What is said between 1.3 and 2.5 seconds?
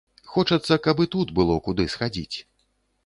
было куды схадзіць.